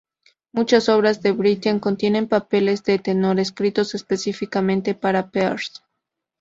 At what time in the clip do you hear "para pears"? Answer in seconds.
4.95-5.83